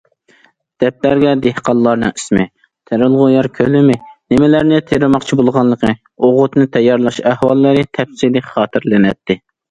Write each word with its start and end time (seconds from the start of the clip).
دەپتەرگە 0.83 1.31
دېھقانلارنىڭ 1.45 2.13
ئىسمى، 2.19 2.45
تېرىلغۇ 2.91 3.27
يەر 3.31 3.47
كۆلىمى، 3.57 3.97
نېمىلەرنى 4.33 4.79
تېرىماقچى 4.91 5.37
بولغانلىقى، 5.41 5.93
ئوغۇتنى 6.29 6.67
تەييارلاش 6.77 7.19
ئەھۋاللىرى 7.33 7.85
تەپسىلىي 7.99 8.45
خاتىرىلىنەتتى. 8.49 9.39